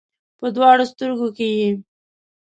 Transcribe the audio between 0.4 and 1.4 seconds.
دواړو سترګو